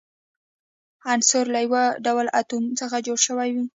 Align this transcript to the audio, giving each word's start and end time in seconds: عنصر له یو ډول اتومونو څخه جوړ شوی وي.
عنصر 1.11 1.45
له 1.53 1.59
یو 1.65 1.75
ډول 2.05 2.27
اتومونو 2.39 2.77
څخه 2.81 2.95
جوړ 3.07 3.17
شوی 3.27 3.49
وي. 3.55 3.65